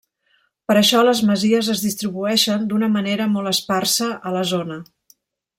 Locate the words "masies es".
1.31-1.83